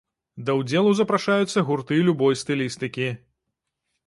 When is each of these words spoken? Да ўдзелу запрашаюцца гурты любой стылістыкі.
Да 0.45 0.53
ўдзелу 0.59 0.93
запрашаюцца 0.99 1.65
гурты 1.67 2.01
любой 2.09 2.39
стылістыкі. 2.43 3.07